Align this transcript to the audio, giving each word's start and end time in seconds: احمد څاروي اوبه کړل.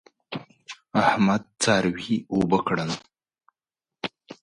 احمد 1.05 1.43
څاروي 1.61 2.17
اوبه 2.33 2.59
کړل. 2.67 2.91